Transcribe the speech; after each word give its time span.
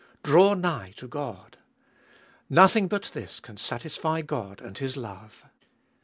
Draw 0.23 0.55
nigh 0.55 0.93
to 0.97 1.07
God! 1.07 1.59
Nothing 2.49 2.87
but 2.87 3.11
this 3.13 3.39
can 3.39 3.57
satisfy 3.57 4.23
God 4.23 4.59
and 4.59 4.75
His 4.75 4.97
love. 4.97 5.45